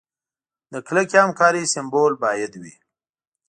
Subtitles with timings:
[0.73, 2.73] د کلکې همکارۍ سمبول باید وي.